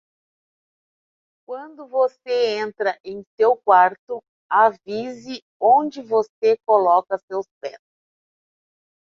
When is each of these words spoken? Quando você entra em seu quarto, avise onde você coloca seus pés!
Quando 1.47 1.87
você 1.87 2.57
entra 2.57 2.99
em 3.05 3.21
seu 3.37 3.55
quarto, 3.55 4.19
avise 4.49 5.43
onde 5.61 6.01
você 6.01 6.57
coloca 6.65 7.19
seus 7.19 7.45
pés! 7.61 7.77